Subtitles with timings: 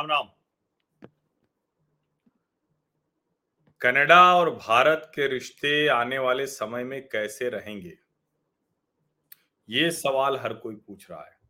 [0.00, 0.28] Ram Ram.
[3.80, 7.98] Canada और भारत के रिश्ते आने वाले समय में कैसे रहेंगे?
[9.68, 11.40] ये सवाल हर कोई पूछ रहा है।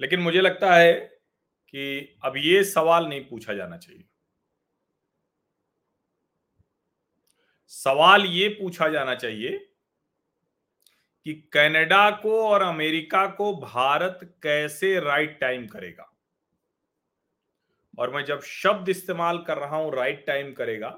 [0.00, 0.92] लेकिन मुझे लगता है
[1.68, 4.04] कि अब ये सवाल नहीं पूछा जाना चाहिए।
[7.78, 9.58] सवाल ये पूछा जाना चाहिए
[11.26, 16.12] कि कनाडा को और अमेरिका को भारत कैसे राइट टाइम करेगा?
[17.98, 20.88] और मैं जब शब्द इस्तेमाल कर रहा हूँ राइट टाइम करेगा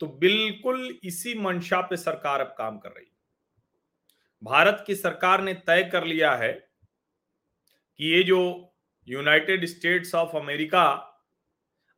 [0.00, 3.12] तो बिल्कुल इसी मंशा पे सरकार अब काम कर रही है।
[4.42, 8.40] भारत की सरकार ने तय कर लिया है कि ये जो
[9.08, 10.86] यूनाइटेड स्टेट्स ऑफ़ अमेरिका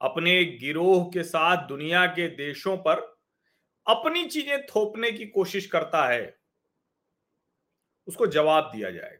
[0.00, 3.11] अपने गिरोह के साथ दुनिया के देशों पर
[3.86, 6.38] अपनी चीज़ें थोपने की कोशिश करता है,
[8.08, 9.18] उसको जवाब दिया जाएगा।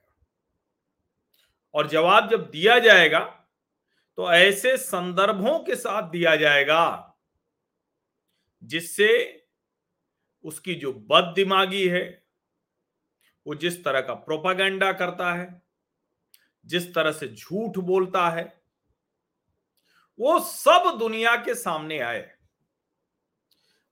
[1.75, 3.21] और जवाब जब दिया जाएगा
[4.19, 7.15] तो ऐसे संदर्भों के साथ दिया जाएगा,
[8.63, 9.09] जिससे
[10.45, 12.05] उसकी जो बद दिमागी है,
[13.47, 15.63] वो जिस तरह का प्रोपागेंडा करता है,
[16.67, 18.45] जिस तरह से झूठ बोलता है,
[20.19, 22.31] वो सब दुनिया के सामने आए।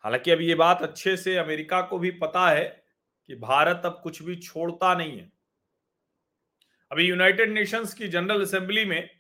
[0.00, 2.84] हालाँकि अब ये बात अच्छे से अमेरिका को भी पता है
[3.26, 5.32] कि भारत अब कुछ भी छोड़ता नहीं है।
[6.90, 9.10] अभी यूनाइटेड नेशंस की जनरल असेंबली में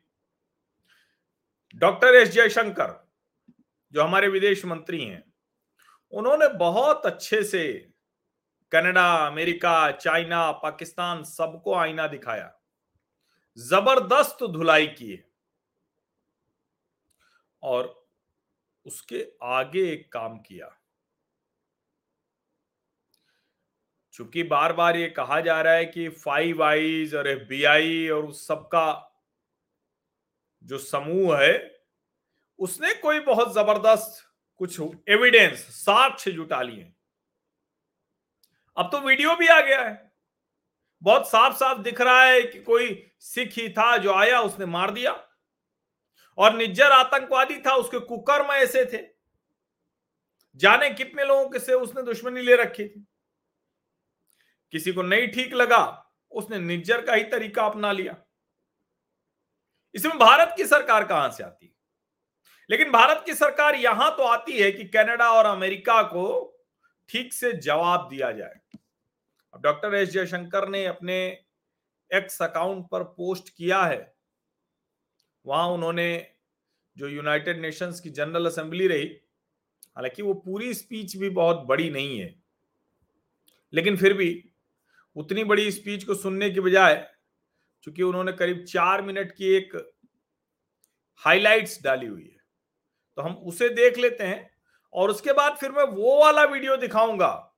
[1.74, 3.08] डॉक्टर एस जयशंकर,
[3.92, 5.32] जो हमारे विदेश मंत्री हैं,
[6.10, 7.92] उन्होंने बहुत अच्छे से
[8.72, 12.60] कनाडा, अमेरिका, चाइना, पाकिस्तान सबको आईना दिखाया।
[13.58, 15.24] ज़बरदस्त धुलाई की
[17.62, 17.99] और
[18.86, 20.76] उसके आगे एक काम किया।
[24.14, 28.08] चूँकि बार बार ये कहा जा रहा है कि फाइव आईज और एफ़ बी आई
[28.08, 29.16] और उस सबका
[30.64, 31.80] जो समूह है,
[32.58, 34.22] उसने कोई बहुत ज़बरदस्त
[34.56, 36.92] कुछ एविडेंस साक्ष्य जुटा लिए।
[38.76, 40.12] अब तो वीडियो भी आ गया है।
[41.02, 44.90] बहुत साफ़ साफ़ दिख रहा है कि कोई सिख ही था जो आया, उसने मार
[44.90, 45.12] दिया।
[46.38, 49.20] और निज्जर आतंकवादी था, उसके कुकर्म ऐसे थे।
[50.56, 53.06] जाने कितने लोगों के से उसने दुश्मनी ले रखी थी।
[54.72, 58.16] किसी को नहीं ठीक लगा, उसने निज्जर का ही तरीका अपना लिया।
[59.94, 61.72] इसमें भारत की सरकार कहाँ से आती है?
[62.70, 66.56] लेकिन भारत की सरकार यहाँ तो आती है कि कनाडा और अमेरिका को
[67.08, 68.60] ठीक से जवाब दिया जाए।
[69.54, 71.44] अब डॉक्टर एस जयशंकर ने अपने
[72.14, 74.19] एक्स अकाउंट पर पोस्ट किया है।
[75.46, 76.26] वहाँ उन्होंने
[76.96, 79.06] जो यूनाइटेड नेशंस की जनरल असेंबली रही,
[79.96, 82.34] हालाँकि वो पूरी स्पीच भी बहुत बड़ी नहीं है।
[83.72, 84.30] लेकिन फिर भी
[85.16, 87.06] उतनी बड़ी स्पीच को सुनने की बजाय,
[87.84, 89.76] चूँकि उन्होंने करीब चार मिनट की एक
[91.22, 92.38] हाइलाइट्स डाली हुई है
[93.18, 94.50] तो हम उसे देख लेते हैं
[94.92, 97.56] और उसके बाद फिर मैं वो वाला वीडियो दिखाऊँगा,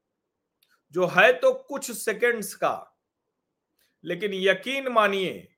[0.95, 2.75] जो है तो कुछ सेकंड्स का।
[4.05, 5.49] लेकिन यकीन मानिए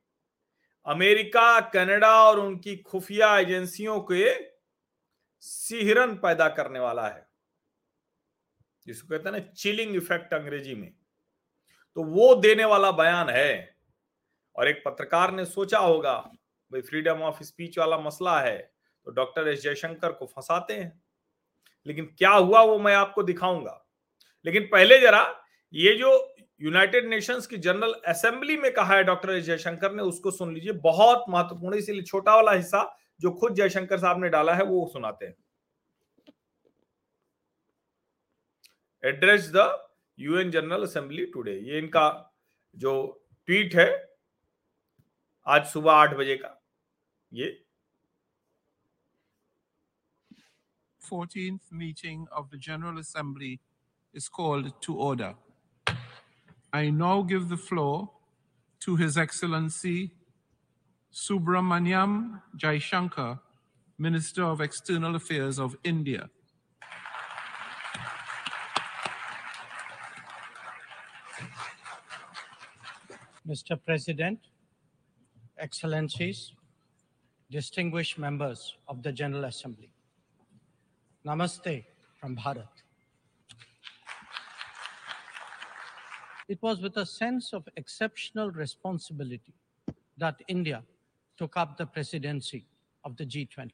[0.87, 4.47] अमेरिका, कनाडा और उनकी खुफिया एजेंसियों के
[5.41, 7.29] सिहरन पैदा करने वाला है।
[8.87, 10.95] जिसको कहते हैं ना चिलिंग इफ़ेक्ट अंग्रेज़ी में।
[11.95, 13.77] तो वो देने वाला बयान है।
[14.57, 16.19] और एक पत्रकार ने सोचा होगा,
[16.73, 18.75] भाई फ्रीडम ऑफ़ स्पीच वाला मसला है
[19.05, 21.03] तो डॉक्टर एस जयशंकर को फंसाते हैं।
[21.87, 23.87] लेकिन क्या हुआ वो मैं आपको दिखाऊँगा।
[24.47, 29.93] लेकिन पहले जरा, ये जो यूनाइटेड नेशंस की जनरल असेंबली में कहा है डॉक्टर जयशंकर
[29.93, 32.85] ने, उसको सुन लीजिए, बहुत महत्वपूर्ण इसीलिए छोटा वाला हिस्सा
[33.21, 35.35] जो खुद जयशंकर साहब ने डाला है, वो सुनाते हैं।
[39.03, 39.87] Address the
[40.19, 42.07] UN General Assembly today ये इनका
[42.77, 42.93] जो
[43.49, 43.89] ट्वीट है,
[45.47, 46.61] आज सुबह आठ बजे का,
[47.33, 47.61] ये।
[51.01, 53.61] 14th meeting of the General Assembly
[54.15, 55.35] is called to order.
[56.75, 58.11] I now give the floor
[58.81, 60.11] to His Excellency
[61.13, 63.39] Subramanyam Jaishankar,
[63.97, 66.29] Minister of External Affairs of India.
[73.49, 73.79] Mr.
[73.87, 74.41] President,
[75.57, 76.55] Excellencies,
[77.53, 79.93] distinguished members of the General Assembly.
[81.25, 81.85] Namaste
[82.19, 82.84] from Bharat.
[86.48, 89.54] It was with a sense of exceptional responsibility
[90.18, 90.84] that India
[91.38, 92.66] took up the presidency
[93.04, 93.72] of the G20.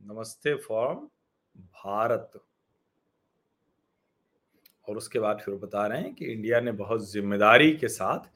[0.00, 0.96] नमस्ते from
[1.84, 2.32] Bharat
[4.88, 8.28] और उसके बाद फिर बता रहे हैं कि India ने बहुत जिम्मेदारी के साथ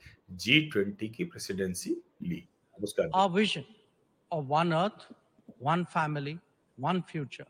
[0.44, 2.42] जी ट्वेंटी की प्रेसिडेंसी ली
[2.82, 3.64] उसका Our vision
[4.30, 5.06] of one earth,
[5.58, 6.38] one family,
[6.78, 7.46] one future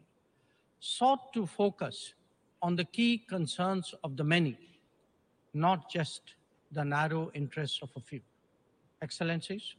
[0.80, 2.14] sought to focus
[2.62, 4.56] on the key concerns of the many,
[5.53, 6.21] not just
[6.71, 8.21] the narrow interests of a few.
[9.01, 9.75] Excellencies,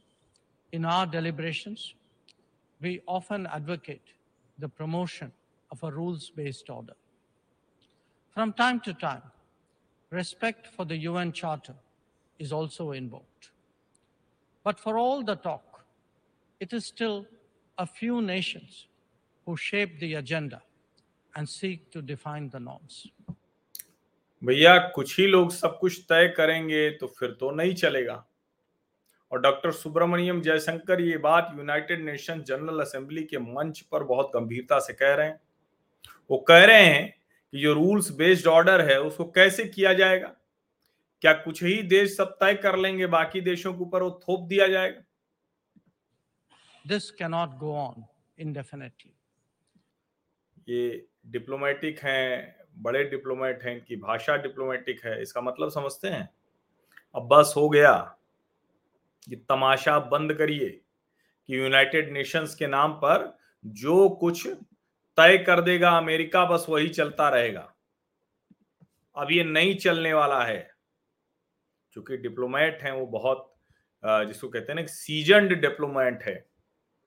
[0.71, 1.95] in our deliberations,
[2.81, 4.13] we often advocate
[4.59, 5.31] the promotion
[5.71, 6.93] of a rules based order.
[8.33, 9.23] From time to time,
[10.09, 11.75] respect for the UN Charter
[12.39, 13.51] is also invoked.
[14.63, 15.85] But for all the talk,
[16.59, 17.25] it is still
[17.77, 18.87] a few nations
[19.45, 20.61] who shape the agenda
[21.35, 23.07] and seek to define the norms.
[24.45, 28.25] भैया कुछ ही लोग सब कुछ तय करेंगे तो फिर तो नहीं चलेगा।
[29.31, 34.79] और डॉक्टर सुब्रमण्यम जयशंकर ये बात यूनाइटेड नेशन जनरल असेंबली के मंच पर बहुत गंभीरता
[34.79, 35.39] से कह रहे हैं।
[36.31, 37.09] वो कह रहे हैं
[37.51, 40.35] कि जो रूल्स बेस्ड ऑर्डर है उसको कैसे किया जाएगा?
[41.21, 44.67] क्या कुछ ही देश सब तय कर लेंगे बाकी देशों के ऊपर वो थोप दिया
[44.67, 45.01] जाएगा?
[46.85, 48.03] This cannot go on
[48.39, 49.11] indefinitely.
[50.69, 56.29] ये डिप्लोमेटिक हैं बड़े डिप्लोमेट हैं, इनकी भाषा डिप्लोमेटिक है, इसका मतलब समझते हैं?
[57.15, 57.93] अब बस हो गया
[59.27, 65.89] ये तमाशा बंद करिए कि यूनाइटेड नेशंस के नाम पर जो कुछ तय कर देगा
[65.97, 67.71] अमेरिका, बस वही चलता रहेगा।
[69.15, 70.69] अब ये नहीं चलने वाला है,
[71.95, 73.51] क्योंकि डिप्लोमेट हैं, वो बहुत
[74.03, 76.35] जिसको कहते हैं ना सीजनड डिप्लोमेट है।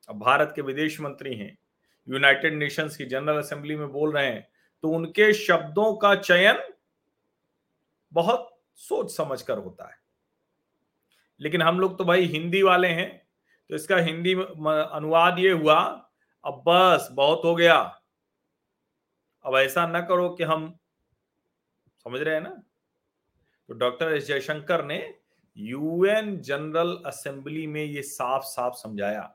[0.08, 1.56] अब भारत के विदेश मंत्री हैं
[2.08, 4.46] यूनाइटेड नेशंस की जनरल असेंबली में बोल रहे हैं
[4.84, 6.62] तो उनके शब्दों का चयन
[8.12, 9.96] बहुत सोच समझ कर होता है।
[11.40, 13.26] लेकिन हम लोग तो भाई हिंदी वाले हैं
[13.70, 15.78] तो इसका हिंदी अनुवाद ये हुआ,
[16.44, 18.02] अब बस बहुत हो गया।
[19.44, 20.78] अब ऐसा ना करो कि हम,
[22.04, 22.62] समझ रहे हैं ना?
[23.68, 25.14] तो डॉक्टर एस जयशंकर ने
[25.56, 29.34] यूएन जनरल असेंबली में ये साफ़ साफ़ समझाया।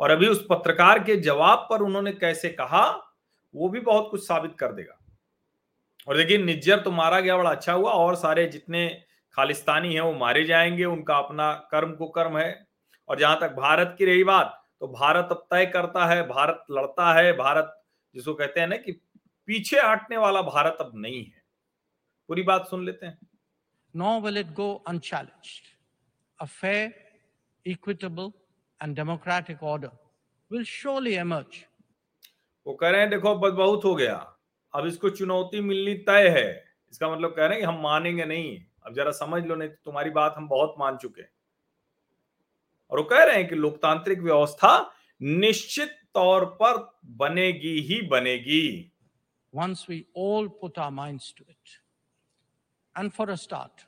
[0.00, 3.05] और अभी उस पत्रकार के जवाब पर उन्होंने कैसे कहा
[3.56, 4.98] वो भी बहुत कुछ साबित कर देगा
[6.08, 9.02] और देखिए निज्जर तो मारा गया बड़ा अच्छा हुआ और सारे जितने
[9.34, 12.66] खालिस्तानी हैं वो मारे जाएँगे उनका अपना कर्म को कर्म है
[13.08, 17.12] और जहाँ तक भारत की रही बात तो भारत अब तय करता है भारत लड़ता
[17.14, 17.82] है भारत
[18.14, 18.92] जिसको कहते हैं ना कि
[19.48, 21.42] पीछे हटने वाला भारत अब नहीं है
[22.28, 23.18] पूरी बात सुन लेते हैं
[23.94, 25.68] Nor will it go unchallenged.
[26.40, 26.92] A fair,
[27.66, 28.34] equitable,
[28.80, 29.90] and democratic order
[30.50, 31.65] will surely emerge.
[32.66, 34.14] वो कह रहे हैं देखो बस बहुत हो गया
[34.74, 36.48] अब इसको चुनौती मिलनी तय है
[36.92, 39.76] इसका मतलब कह रहे हैं कि हम मानेंगे नहीं अब जरा समझ लो नहीं तो
[39.84, 41.30] तुम्हारी बात हम बहुत मान चुके हैं
[42.90, 44.74] और वो कह रहे हैं कि लोकतांत्रिक व्यवस्था
[45.20, 46.84] निश्चित तौर पर
[47.22, 48.66] बनेगी ही बनेगी
[49.52, 51.76] once we all put our minds to it.
[52.96, 53.84] And for a start,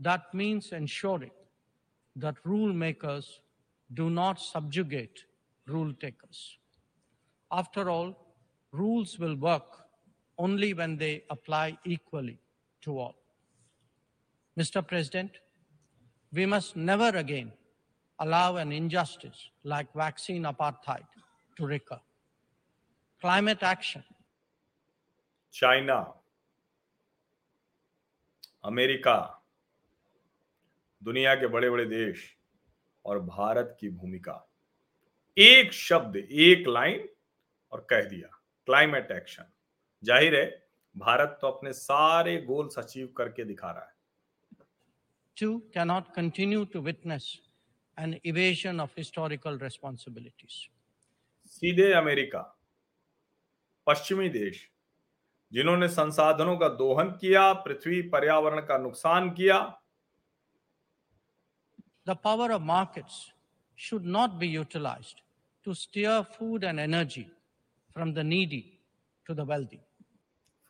[0.00, 1.32] that means ensuring
[2.16, 3.40] that rule makers
[3.90, 5.24] do not subjugate
[5.66, 6.58] rule takers.
[7.52, 8.16] After all,
[8.72, 9.84] rules will work
[10.38, 12.38] only when they apply equally
[12.82, 13.14] to all.
[14.58, 14.86] Mr.
[14.86, 15.30] President,
[16.32, 17.52] we must never again
[18.18, 21.04] allow an injustice like vaccine apartheid
[21.56, 22.00] to recur.
[23.20, 24.02] Climate action
[25.54, 25.96] China
[28.64, 29.16] America
[31.02, 32.24] दुनिया के बड़े बड़े देश
[33.04, 34.36] और भारत की भूमिका
[35.36, 37.08] एक शब्द एक लाइन
[37.72, 38.28] और कह दिया
[38.68, 39.52] क्लाइमेट एक्शन
[40.02, 40.46] ज़ाहिर है
[40.96, 43.94] भारत तो अपने सारे गोल्स अचीव करके दिखा रहा है।
[45.36, 47.28] To can not continue to witness
[47.98, 50.54] an evasion of historical responsibilities
[51.52, 52.40] सीधे अमेरिका
[53.86, 54.68] पश्चिमी देश
[55.52, 59.58] जिन्होंने संसाधनों का दोहन किया पृथ्वी पर्यावरण का नुकसान किया।
[62.08, 63.06] The power of market
[63.78, 65.20] should not be utilised
[65.66, 67.26] to steer food and energy
[67.94, 68.78] from the needy
[69.26, 69.80] to the wealthy.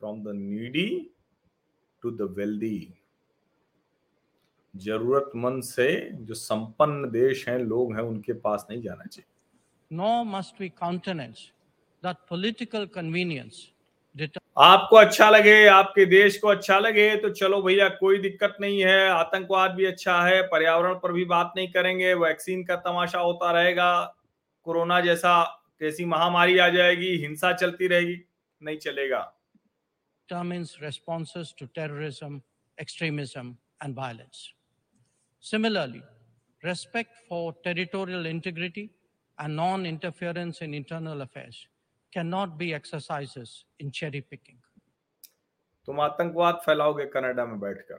[0.03, 0.87] From the needy
[2.03, 2.79] to the wealthy
[4.75, 5.87] जरूरतमंद से
[6.29, 9.31] जो संपन्न देश हैं लोग हैं उनके पास नहीं जाना चाहिए
[9.91, 11.41] Nor must we countenance
[12.03, 13.61] that political convenience
[14.17, 18.81] determines आपको अच्छा लगे आपके देश को अच्छा लगे तो चलो भैया कोई दिक्कत नहीं
[18.85, 23.51] है आतंकवाद भी अच्छा है पर्यावरण पर भी बात नहीं करेंगे वैक्सीन का तमाशा होता
[23.61, 23.93] रहेगा
[24.67, 25.35] कोरोना जैसा
[25.81, 28.19] कैसी महामारी आ जाएगी हिंसा चलती रहेगी
[28.63, 29.29] नहीं चलेगा
[30.81, 32.43] responses to terrorism,
[32.79, 34.55] extremism, and violence.
[35.41, 36.03] Similarly,
[36.63, 38.91] respect for territorial integrity
[39.39, 41.67] and non interference in internal affairs
[42.15, 44.59] cannot be exercises in cherry picking.
[45.89, 47.99] तुम आतंकवाद फैलाओगे कनाडा में बैठकर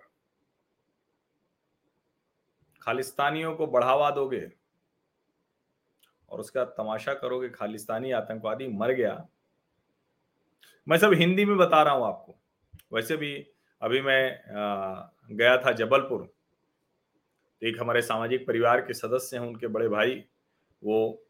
[2.81, 4.39] खालिस्तानियों को बढ़ावा दोगे
[6.33, 9.25] और उसके तमाशा करोगे, खालिस्तानी आतंकवादी मर गया।
[10.87, 12.35] मैं सब हिंदी में बता रहा हूँ आपको।
[12.93, 13.33] वैसे भी
[13.81, 14.39] अभी मैं
[15.31, 16.27] गया था जबलपुर।
[17.61, 20.23] एक हमारे सामाजिक परिवार के सदस्य हैं, उनके बड़े भाई।
[20.83, 21.23] वो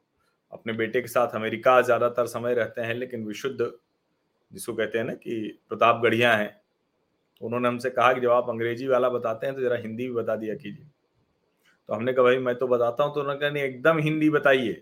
[0.51, 3.71] अपने बेटे के साथ अमेरिका ज़्यादातर समय रहते हैं, लेकिन विशुद्ध,
[4.51, 6.61] जिसको कहते हैं ना कि प्रतापगढ़िया हैं।
[7.41, 10.35] उन्होंने हमसे कहा कि जब आप अंग्रेज़ी वाला बताते हैं तो जरा हिंदी भी बता
[10.35, 10.85] दिया कीजिए।
[11.89, 14.81] तो हमने कहा, भाई, मैं तो बताता हूँ तो उन्होंने कहा, नहीं, एकदम हिंदी बताइए।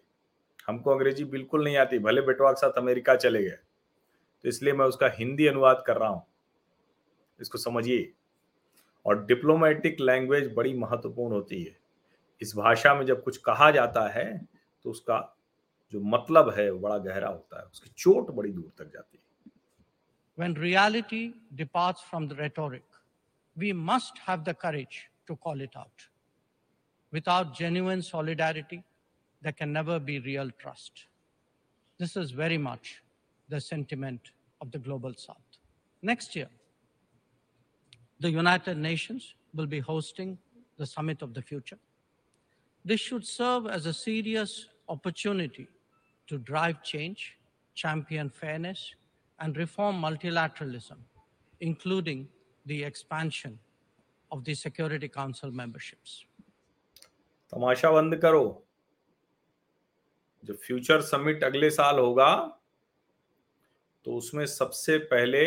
[0.67, 3.57] हमको अंग्रेज़ी बिल्कुल नहीं आती भले बेटवा के साथ अमेरिका चले गए।
[4.43, 6.23] तो इसलिए मैं उसका हिंदी अनुवाद कर रहा हूँ।
[7.39, 8.11] इसको समझिए।
[9.05, 11.77] और डिप्लोमेटिक लैंग्वेज बड़ी महत्वपूर्ण होती है।
[12.41, 14.25] इस भाषा में जब कुछ कहा जाता है
[14.83, 15.17] तो उसका
[15.93, 19.21] जो मतलब है बड़ा गहरा होता है। उसकी चोट बड़ी दूर तक जाती है।
[20.37, 21.23] When reality
[21.55, 22.83] departs from the rhetoric,
[23.57, 26.05] we must have the courage to call it out.
[27.13, 28.81] Without genuine solidarity,
[29.42, 31.04] there can never be real trust.
[31.98, 33.02] This is very much
[33.48, 34.20] the sentiment
[34.60, 35.36] of the global south.
[36.02, 36.48] Next year,
[38.20, 40.38] the United Nations will be hosting
[40.78, 41.78] the Summit of the Future.
[42.84, 45.68] This should serve as a serious opportunity
[46.28, 47.36] to drive change,
[47.74, 48.94] champion fairness,
[49.40, 50.98] and reform multilateralism,
[51.60, 52.28] including
[52.66, 53.58] the expansion
[54.32, 56.24] of the Security Council memberships.
[57.52, 58.44] तमाशा बंद करो
[60.43, 62.33] जो future summit अगले साल होगा
[64.05, 65.43] तो उसमें सबसे पहले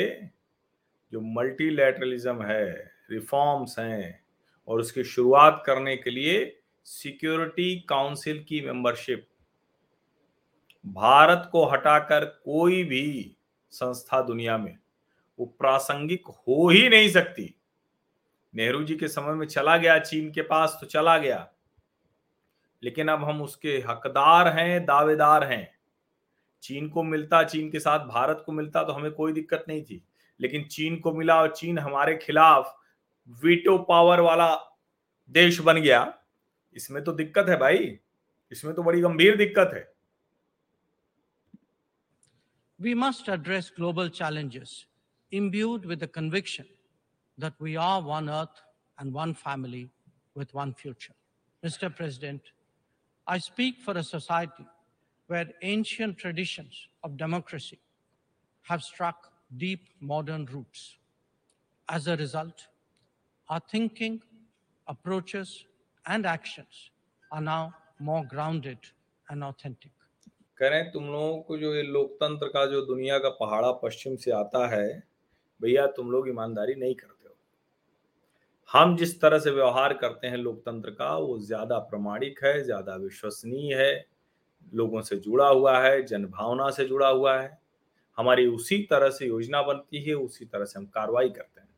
[1.12, 2.72] जो मल्टीलैटरलिज्म है
[3.10, 4.24] रिफॉर्म्स हैं,
[4.68, 9.26] और उसकी शुरुआत करने के लिए सिक्योरिटी काउंसिल की मेंबरशिप
[10.84, 13.36] भारत को हटाकर कोई भी
[13.72, 14.76] संस्था दुनिया में
[15.38, 17.54] वो प्रासंगिक हो ही नहीं सकती।
[18.54, 21.48] नेहरू जी के समय में चला गया, चीन के पास तो चला गया।
[22.84, 25.64] लेकिन अब हम उसके हकदार हैं दावेदार हैं
[26.62, 30.02] चीन को मिलता चीन के साथ भारत को मिलता तो हमें कोई दिक्कत नहीं थी
[30.40, 32.74] लेकिन चीन को मिला और चीन हमारे खिलाफ
[33.42, 34.54] वीटो पावर वाला
[35.30, 36.02] देश बन गया
[36.76, 37.98] इसमें तो दिक्कत है भाई
[38.52, 39.92] इसमें तो बड़ी गंभीर दिक्कत है
[42.80, 44.86] We must address global challenges
[45.32, 46.66] imbued with the conviction
[47.38, 48.60] that we are one earth
[48.98, 49.88] and one family
[50.36, 51.14] with one future.
[51.62, 51.94] Mr.
[51.94, 52.42] President,
[53.27, 54.65] I speak for a society
[55.27, 57.79] where ancient traditions of democracy
[58.63, 60.97] have struck deep modern roots.
[61.87, 62.67] As a result,
[63.49, 64.21] our thinking,
[64.87, 65.65] approaches,
[66.05, 66.91] and actions
[67.31, 68.77] are now more grounded
[69.29, 69.91] and authentic.
[70.57, 74.67] करें तुम लोगों को जो ये लोकतंत्र का जो दुनिया का पहाड़ा पश्चिम से आता
[74.67, 74.87] है
[75.61, 77.12] भैया तुम लोग ईमानदारी नहीं करते हो
[78.68, 83.74] हम जिस तरह से व्यवहार करते हैं लोकतंत्र का वो ज़्यादा प्रमाणिक है ज़्यादा विश्वसनीय
[83.74, 83.92] है
[84.72, 87.58] लोगों से जुड़ा हुआ है जनभावना से जुड़ा हुआ है
[88.18, 91.72] हमारी उसी तरह से योजना बनती है उसी तरह से हम कार्रवाई करते हैं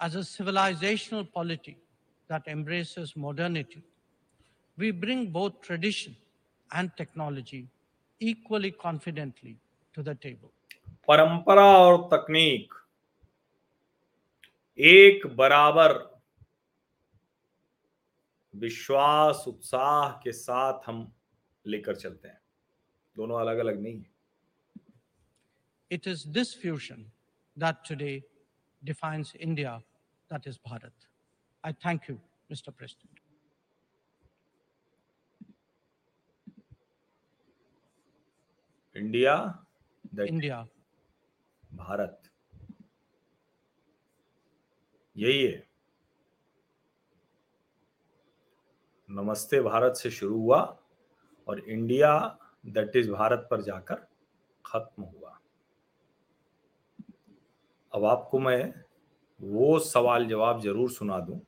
[0.00, 1.76] As a civilizational polity
[2.30, 3.82] that embraces modernity,
[4.78, 6.16] we bring both tradition
[6.70, 7.68] and technology
[8.20, 9.56] equally confidently
[9.94, 10.50] to the table.
[11.08, 12.74] परंपरा और तकनीक
[14.78, 15.92] एक बराबर।
[18.54, 21.12] विश्वास उत्साह के साथ हम
[21.64, 22.40] लेकर चलते हैं।
[23.16, 24.10] दोनों अलग अलग नहीं है।
[25.90, 27.10] It is this fusion
[27.56, 28.12] that today
[28.82, 29.76] defines India
[30.30, 31.08] that is Bharat
[31.64, 32.16] I thank you
[32.50, 33.20] mister president
[38.96, 39.34] India
[40.26, 40.66] India
[41.74, 42.31] Bharat
[45.16, 45.62] यही है।
[49.08, 50.58] नमस्ते भारत से शुरू हुआ
[51.48, 53.94] और इंडिया, दैट इज़ भारत पर जाकर
[54.64, 55.38] खत्म हुआ।
[57.92, 58.72] अब आपको मैं
[59.40, 61.40] वो सवाल जवाब ज़रूर सुना दूँ,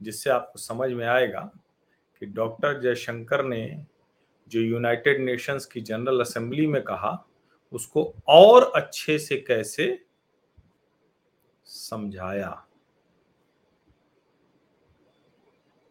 [0.00, 1.40] जिससे आपको समझ में आएगा
[2.22, 3.84] कि डॉक्टर जयशंकर ने
[4.50, 7.12] जो यूनाइटेड नेशंस की जनरल असेंबली में कहा,
[7.72, 9.86] उसको और अच्छे से कैसे
[11.70, 12.66] समझाया।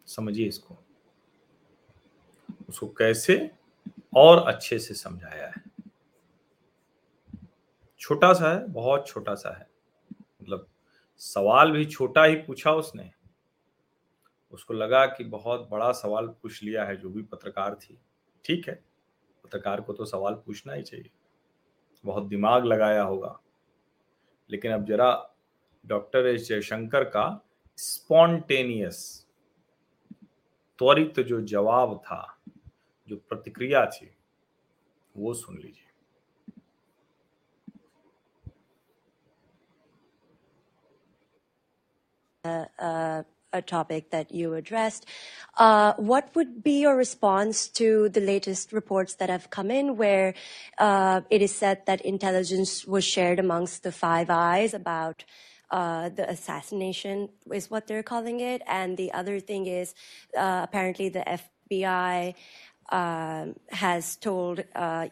[0.06, 0.78] समझिए इसको।
[2.70, 3.52] उसको कैसे
[4.16, 5.64] और अच्छे से समझाया है।
[8.00, 9.70] छोटा सा है, बहुत छोटा सा है।
[10.42, 10.68] मतलब
[11.18, 13.12] सवाल भी छोटा ही पूछा उसने।
[14.52, 18.02] उसको लगा कि बहुत बड़ा सवाल पूछ लिया है, जो भी पत्रकार थी।
[18.46, 18.84] ठीक है,
[19.44, 21.12] पत्रकार को तो सवाल पूछना ही चाहिए।
[22.06, 23.40] बहुत दिमाग लगाया होगा।
[24.52, 25.36] लेकिन अब जरा
[25.86, 27.28] डॉक्टर एस जयशंकर का
[27.78, 29.26] स्पॉन्टेनियस
[30.80, 32.24] त्वरित जो जवाब था
[33.08, 34.12] जो प्रतिक्रिया थी
[35.18, 35.88] वो सुन लीजिए
[42.46, 45.06] uh, uh, a topic that you addressed.
[45.58, 50.36] Uh, what would be your response to the latest reports that have come in where
[50.78, 55.26] uh, it is said that intelligence was shared amongst the Five Eyes about
[55.71, 58.63] uh, the assassination, is what they're calling it.
[58.67, 59.95] And the other thing is
[60.37, 62.35] uh, apparently the FBI
[62.91, 64.65] um, has told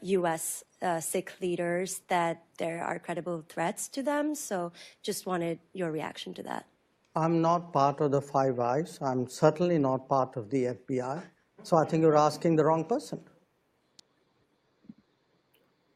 [0.02, 4.34] US uh, Sikh leaders that there are credible threats to them.
[4.34, 6.66] So just wanted your reaction to that.
[7.14, 8.98] I'm not part of the Five Eyes.
[9.02, 11.22] I'm certainly not part of the FBI.
[11.62, 13.20] So I think you're asking the wrong person.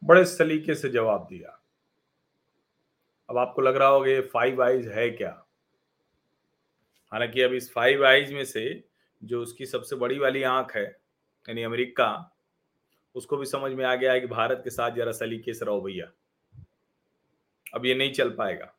[0.05, 1.59] बड़े सलीके से जवाब दिया
[3.32, 5.46] अब आपको लग रहा होगा ये फाइव आइज़ है क्या?
[7.12, 8.84] हालाँकि अब इस फाइव आइज़ में से
[9.24, 11.02] जो उसकी सबसे बड़ी वाली आँख है,
[11.50, 12.38] यानी अमेरिका,
[13.16, 15.82] उसको भी समझ में आ गया है कि भारत के साथ जरा सलीके से रहो
[15.82, 16.12] भैया।
[17.74, 18.74] अब ये नहीं चल पाएगा।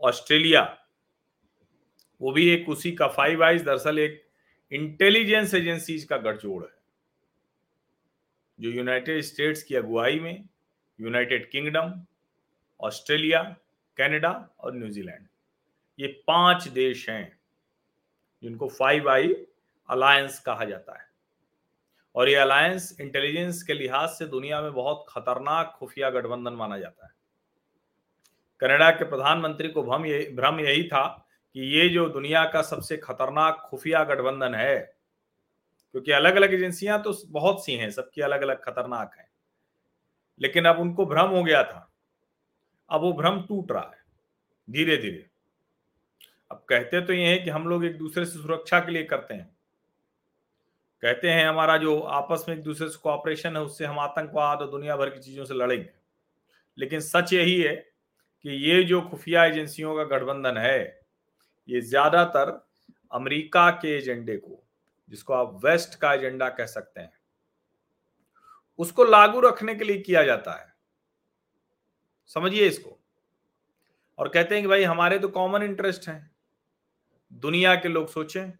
[0.00, 0.86] ऑस्ट्रेलिया,
[2.20, 4.26] वो भी एक उसी का फाइव आइज़ दरअसल एक
[4.72, 6.78] इंटेलिजेंस एजेंसीज का गठजोड़ है।
[8.60, 10.48] जो यूनाइटेड स्टेट्स की अगुवाई में
[11.00, 12.06] यूनाइटेड किंगडम
[12.80, 13.42] ऑस्ट्रेलिया,
[13.96, 15.26] कनाडा और न्यूजीलैंड।
[15.98, 17.38] ये पाँच देश हैं
[18.42, 19.34] जिनको फाइव आई
[19.88, 21.04] अलायंस कहा जाता है।
[22.14, 27.06] और ये अलायंस इंटेलिजेंस के लिहाज से दुनिया में बहुत खतरनाक खुफिया गठबंधन माना जाता
[27.06, 27.12] है।
[28.60, 30.02] कनाडा के प्रधानमंत्री को भ्रम
[30.36, 31.06] भ्रम यही था
[31.54, 34.78] कि ये जो दुनिया का सबसे खतरनाक खुफिया गठबंधन है,
[35.92, 39.28] क्योंकि अलग अलग एजेंसियाँ तो बहुत सी हैं, सबकी अलग अलग खतरनाक हैं।
[40.40, 41.92] लेकिन अब उनको भ्रम हो गया था
[42.90, 44.04] अब वो भ्रम टूट रहा है
[44.68, 45.26] धीरे धीरे
[46.50, 49.34] अब कहते तो ये है कि हम लोग एक दूसरे से सुरक्षा के लिए करते
[49.34, 49.54] हैं।
[51.02, 54.70] कहते हैं हमारा जो आपस में एक दूसरे से कॉपरेशन है, उससे हम आतंकवाद और
[54.70, 55.88] दुनिया भर की चीज़ों से लड़ेंगे।
[56.78, 60.78] लेकिन सच यही है कि ये जो खुफिया एजेंसियों का गठबंधन है,
[61.68, 62.50] ये ज़्यादातर
[63.12, 64.62] अमेरिका के एजेंडे को,
[65.08, 67.12] जिसको आप वेस्ट का एजेंडा कह सकते हैं,
[68.78, 70.74] उसको लागू रखने के लिए किया जाता है।
[72.26, 73.00] समझिए इसको।
[74.18, 76.30] और कहते हैं कि भाई, हमारे तो कॉमन इंटरेस्ट हैं।
[77.32, 78.52] दुनिया के लोग सोचें।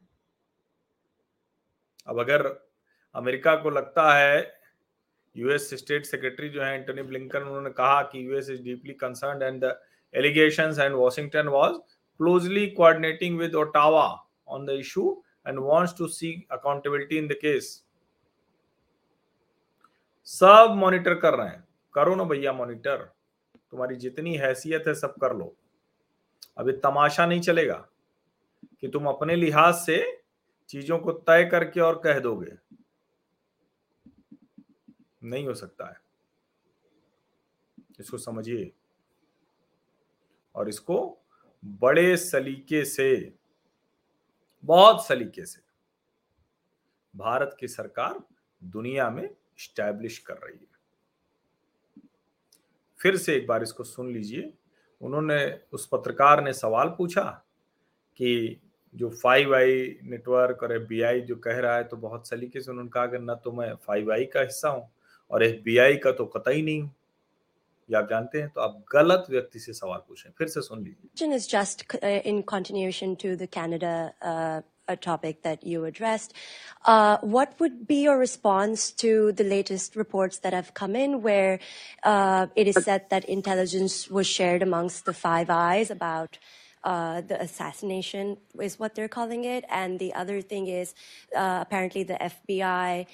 [2.06, 2.68] अब अगर
[3.14, 4.60] अमेरिका को लगता है
[5.36, 9.64] यूएस स्टेट सेक्रेटरी जो है एंटोनी ब्लिंकन उन्होंने कहा कि US is deeply concern and
[9.64, 9.82] the
[10.78, 11.74] and Washington was
[12.22, 14.04] closely coordinating with Ottawa
[14.48, 17.66] on the issue and wants to seek accountability in the case.
[20.24, 23.15] सब मॉनिटर कर रहे हैं। करो ना भैया मॉनिटर
[23.70, 25.56] तुम्हारी जितनी हैसियत है सब कर लो।
[26.58, 27.88] अभी तमाशा नहीं चलेगा
[28.80, 30.22] कि तुम अपने लिहाज से
[30.68, 32.52] चीज़ों को तय करके और कह दोगे।
[35.22, 36.00] नहीं हो सकता है।
[38.00, 38.72] इसको समझिए।
[40.54, 41.18] और इसको
[41.64, 43.38] बड़े सलीके से,
[44.64, 45.60] बहुत सलीके से
[47.16, 48.22] भारत की सरकार
[48.64, 50.75] दुनिया में स्टैब्लिश कर रही है।
[53.06, 54.52] फिर से एक बार इसको सुन लीजिए।
[55.00, 55.38] उन्होंने
[55.72, 57.22] उस पत्रकार ने सवाल पूछा
[58.20, 58.60] कि
[58.94, 62.90] जो फाइव आई नेटवर्क और एफ़ जो कह रहा है तो बहुत सलीके से उन्होंने
[62.90, 64.88] कहा कि न तो मैं फाइव आई का हिस्सा हूँ
[65.30, 66.90] और एफ़ का तो कतई नहीं हूँ।
[67.88, 72.42] ये आप जानते हैं तो आप गलत व्यक्ति से सवाल पूछें फिर से सुन लीजिए।
[72.42, 73.92] Continuation to the Canada
[74.22, 76.32] uh, a topic that you addressed.
[76.84, 81.58] Uh, what would be your response to the latest reports that have come in where
[82.04, 86.38] uh, it is said that intelligence was shared amongst the Five Eyes about
[86.84, 89.64] uh, the assassination is what they're calling it.
[89.68, 90.94] And the other thing is
[91.34, 93.06] apparently the FBI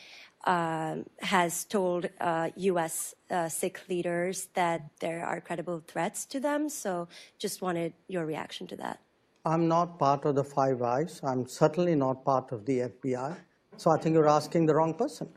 [0.45, 2.11] um, has told
[2.57, 3.15] U.S.
[3.49, 6.69] Sikh leaders that there are credible threats to them.
[6.69, 7.09] So
[7.39, 9.01] just wanted your reaction to that.
[9.45, 11.21] I'm not part of the Five Eyes.
[11.25, 13.35] I'm certainly not part of the FBI.
[13.77, 15.29] So I think you're asking the wrong person.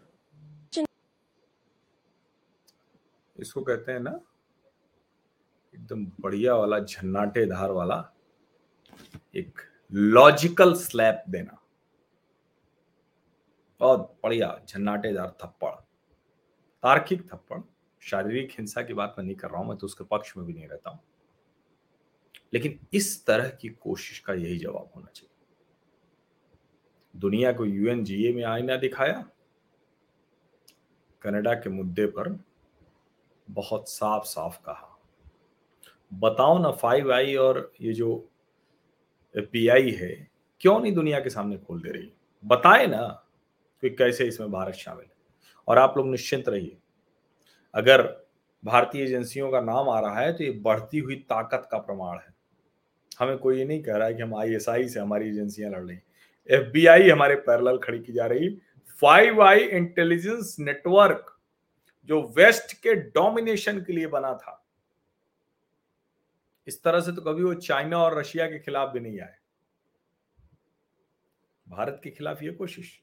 [3.40, 4.12] इसको कहते हैं ना,
[5.76, 7.98] एकदम बढ़िया वाला झन्नाटेदार वाला,
[9.36, 9.60] एक
[9.94, 11.58] logical slab देना
[13.80, 15.74] बहुत बढ़िया झन्नाटेदार थप्पड़
[16.84, 17.60] तार्किक थप्पड़
[18.02, 20.54] शारीरिक हिंसा की बात मैं नहीं कर रहा हूँ, मैं तो उसके पक्ष में भी
[20.54, 21.00] नहीं रहता हूँ
[22.56, 25.30] लेकिन इस तरह की कोशिश का यही जवाब होना चाहिए।
[27.16, 29.26] दुनिया को यूएनजीए में आईना दिखाया,
[31.22, 32.30] कनाडा के मुद्दे पर
[33.50, 35.00] बहुत साफ़ साफ़ कहा।
[36.14, 38.30] बताओ ना, फाइव आई और ये जो
[39.36, 40.28] पीआई है,
[40.62, 42.12] क्यों नहीं दुनिया के सामने खोल दे रही?
[42.46, 43.08] बताए ना
[43.84, 45.16] कि कैसे इसमें भारत शामिल है।
[45.68, 46.78] और आप लोग निश्चिंत रहिए,
[47.74, 48.04] अगर
[48.64, 52.35] भारतीय एजेंसियों का नाम आ रहा है तो ये बढ़ती हुई ताकत का प्रमाण है।
[53.20, 55.98] हमें कोई ये नहीं कह रहा है कि हम आईएसआई से हमारी एजेंसियाँ लड़ रही
[56.50, 58.50] एफबीआई हमारे पैरेलल खड़ी की जा रही।
[59.02, 61.32] फाइव आई इंटेलिजेंस नेटवर्क,
[62.10, 64.62] जो वेस्ट के डोमिनेशन के लिए बना था।
[66.68, 69.36] इस तरह से तो कभी वो चाइना और रशिया के खिलाफ भी नहीं आए।
[71.68, 73.00] भारत के खिलाफ ये कोशिश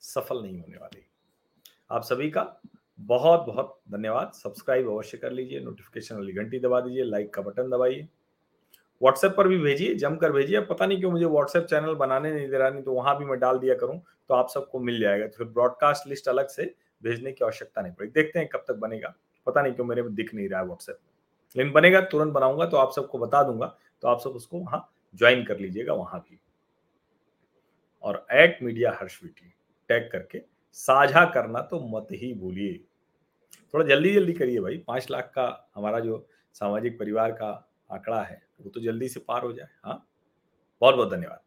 [0.00, 1.06] सफल नहीं होने वाली।
[1.90, 2.60] आप सभी का
[3.00, 7.70] बहुत बहुत धन्यवाद। सब्सक्राइब अवश्य कर लीजिए, नोटिफिकेशन वाली घंटी दबा दीजिए, लाइक का बटन
[7.70, 8.08] दबाइए।
[9.00, 12.58] व्हाट्सएप पर भी भेजिए जमकर भेजिए। पता नहीं क्यों मुझे व्हाट्सएप चैनल बनाने नहीं दे
[12.58, 15.36] रहा, नहीं तो वहाँ भी मैं डाल दिया करूँ तो आप सबको मिल जाएगा। तो
[15.38, 19.14] फिर ब्रॉडकास्ट लिस्ट अलग से भेजने की आवश्यकता नहीं पड़ेगी देखते हैं कब तक बनेगा।
[19.46, 20.98] पता नहीं क्यों मेरे में दिख नहीं रहा है व्हाट्सएप
[21.56, 25.44] लेकिन बनेगा, तुरंत बनाऊँगा तो आप सबको बता दूँगा तो आप सब उसको वहाँ ज्वाइन
[25.44, 26.40] कर लीजिएगा वहाँ भी।
[28.04, 29.52] और एट मीडिया हर्षवीटी
[29.90, 32.80] टैग करके, साझा करना तो मत ही भूलिए।
[33.74, 38.42] थोड़ा जल्दी जल्दी करिए भाई, पाँच लाख का हमारा जो सामाजिक परिवार का आंकड़ा है,
[38.60, 40.04] वो तो जल्दी से पार हो जाए हाँ
[40.80, 41.40] बहुत बहुत धन्यवाद